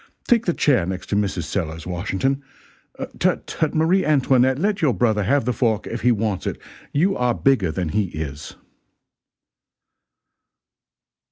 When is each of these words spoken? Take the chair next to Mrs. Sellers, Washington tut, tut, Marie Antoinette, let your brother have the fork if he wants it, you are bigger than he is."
Take 0.27 0.47
the 0.47 0.53
chair 0.55 0.83
next 0.87 1.09
to 1.11 1.15
Mrs. 1.15 1.43
Sellers, 1.43 1.85
Washington 1.85 2.41
tut, 3.19 3.45
tut, 3.45 3.75
Marie 3.75 4.03
Antoinette, 4.03 4.57
let 4.57 4.81
your 4.81 4.95
brother 4.95 5.21
have 5.25 5.45
the 5.45 5.53
fork 5.53 5.85
if 5.85 6.01
he 6.01 6.11
wants 6.11 6.47
it, 6.47 6.59
you 6.91 7.15
are 7.15 7.35
bigger 7.35 7.71
than 7.71 7.89
he 7.89 8.05
is." 8.05 8.55